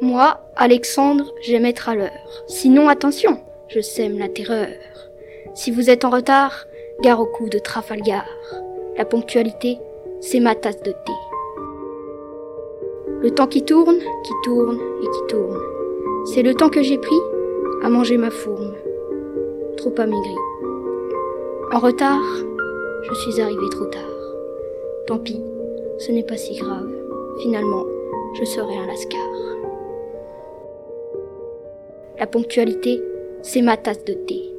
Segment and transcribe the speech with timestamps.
[0.00, 2.10] Moi, Alexandre, j'aime être à l'heure.
[2.46, 4.68] Sinon, attention, je sème la terreur.
[5.54, 6.66] Si vous êtes en retard,
[7.00, 8.26] gare au coup de Trafalgar.
[8.96, 9.78] La ponctualité,
[10.20, 11.12] c'est ma tasse de thé.
[13.20, 15.60] Le temps qui tourne, qui tourne et qui tourne.
[16.26, 17.20] C'est le temps que j'ai pris
[17.84, 18.74] à manger ma fourme.
[19.76, 20.36] Trop amaigri.
[21.72, 22.22] En retard,
[23.02, 24.02] je suis arrivé trop tard.
[25.06, 25.40] Tant pis,
[25.98, 26.90] ce n'est pas si grave.
[27.42, 27.84] Finalement,
[28.34, 29.20] je serai un lascar.
[32.16, 33.02] La ponctualité,
[33.42, 34.53] c'est ma tasse de thé.